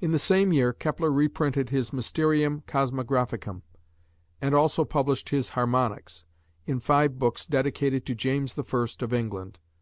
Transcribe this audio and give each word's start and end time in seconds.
In 0.00 0.12
the 0.12 0.18
same 0.18 0.50
year 0.50 0.72
Kepler 0.72 1.10
reprinted 1.12 1.68
his 1.68 1.92
"Mysterium 1.92 2.62
Cosmographicum," 2.66 3.60
and 4.40 4.54
also 4.54 4.82
published 4.86 5.28
his 5.28 5.50
"Harmonics" 5.50 6.24
in 6.64 6.80
five 6.80 7.18
books 7.18 7.44
dedicated 7.46 8.06
to 8.06 8.14
James 8.14 8.58
I 8.58 8.62
of 9.00 9.12
England. 9.12 9.58